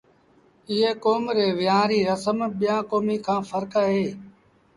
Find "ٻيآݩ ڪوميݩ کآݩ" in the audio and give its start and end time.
2.59-3.45